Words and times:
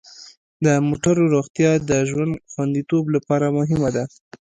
د 0.65 0.67
موټرو 0.87 1.23
روغتیا 1.35 1.71
د 1.89 1.91
ژوند 2.09 2.33
خوندیتوب 2.51 3.03
لپاره 3.15 3.45
مهمه 3.57 3.89
ده. 3.95 4.03